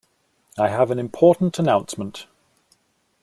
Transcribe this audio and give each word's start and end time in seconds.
I 0.57 0.69
have 0.69 0.89
an 0.89 0.97
important 0.97 1.59
announcement 1.59 2.25